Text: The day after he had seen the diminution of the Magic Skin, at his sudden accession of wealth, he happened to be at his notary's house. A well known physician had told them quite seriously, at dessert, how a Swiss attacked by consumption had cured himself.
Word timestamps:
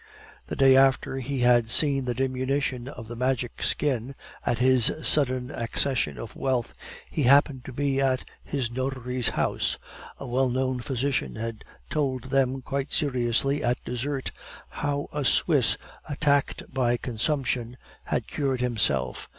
The 0.47 0.55
day 0.55 0.75
after 0.75 1.17
he 1.19 1.41
had 1.41 1.69
seen 1.69 2.05
the 2.05 2.15
diminution 2.15 2.87
of 2.87 3.07
the 3.07 3.15
Magic 3.15 3.61
Skin, 3.61 4.15
at 4.43 4.57
his 4.57 4.91
sudden 5.03 5.51
accession 5.51 6.17
of 6.17 6.35
wealth, 6.35 6.73
he 7.11 7.21
happened 7.21 7.65
to 7.65 7.71
be 7.71 8.01
at 8.01 8.25
his 8.43 8.71
notary's 8.71 9.29
house. 9.29 9.77
A 10.17 10.25
well 10.25 10.49
known 10.49 10.79
physician 10.79 11.35
had 11.35 11.63
told 11.87 12.23
them 12.31 12.63
quite 12.63 12.91
seriously, 12.91 13.63
at 13.63 13.85
dessert, 13.85 14.31
how 14.69 15.07
a 15.13 15.23
Swiss 15.23 15.77
attacked 16.09 16.73
by 16.73 16.97
consumption 16.97 17.77
had 18.05 18.25
cured 18.25 18.59
himself. 18.59 19.29